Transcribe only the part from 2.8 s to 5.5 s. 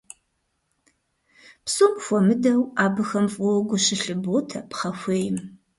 абыхэм фӀыуэ гу щылъыботэ пхъэхуейм.